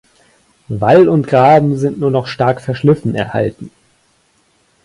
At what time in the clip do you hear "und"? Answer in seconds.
1.07-1.27